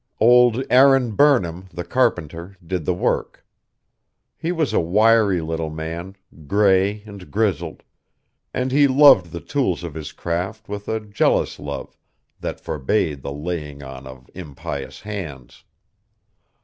Old 0.19 0.63
Aaron 0.71 1.11
Burnham, 1.11 1.69
the 1.71 1.83
carpenter, 1.83 2.57
did 2.65 2.85
the 2.85 2.93
work. 2.95 3.45
He 4.35 4.51
was 4.51 4.73
a 4.73 4.79
wiry 4.79 5.41
little 5.41 5.69
man, 5.69 6.15
gray 6.47 7.03
and 7.05 7.29
grizzled; 7.29 7.83
and 8.51 8.71
he 8.71 8.87
loved 8.87 9.27
the 9.31 9.41
tools 9.41 9.83
of 9.83 9.93
his 9.93 10.11
craft 10.11 10.67
with 10.67 10.87
a 10.87 10.99
jealous 11.01 11.59
love 11.59 11.95
that 12.39 12.59
forbade 12.59 13.21
the 13.21 13.31
laying 13.31 13.83
on 13.83 14.07
of 14.07 14.27
impious 14.33 15.01
hands. 15.01 15.65